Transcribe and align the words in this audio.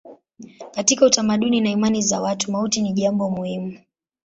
Katika 0.71 1.05
utamaduni 1.05 1.61
na 1.61 1.69
imani 1.69 2.01
za 2.01 2.21
watu 2.21 2.51
mauti 2.51 2.81
ni 2.81 2.93
jambo 2.93 3.29
muhimu. 3.29 3.77